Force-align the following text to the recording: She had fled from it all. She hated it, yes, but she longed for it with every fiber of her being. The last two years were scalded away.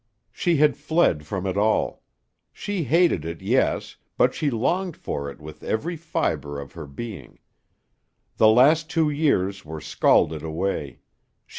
She 0.31 0.55
had 0.57 0.77
fled 0.77 1.27
from 1.27 1.45
it 1.45 1.55
all. 1.57 2.01
She 2.51 2.85
hated 2.85 3.23
it, 3.23 3.39
yes, 3.39 3.97
but 4.17 4.33
she 4.33 4.49
longed 4.49 4.97
for 4.97 5.29
it 5.29 5.39
with 5.39 5.61
every 5.61 5.95
fiber 5.95 6.59
of 6.59 6.71
her 6.71 6.87
being. 6.87 7.37
The 8.37 8.47
last 8.49 8.89
two 8.89 9.11
years 9.11 9.63
were 9.63 9.79
scalded 9.79 10.41
away. 10.41 11.01